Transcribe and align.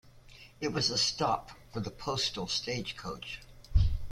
It 0.59 0.69
was 0.73 0.89
a 0.89 0.97
stop 0.97 1.51
for 1.71 1.79
the 1.79 1.91
postal 1.91 2.47
stagecoach. 2.47 3.41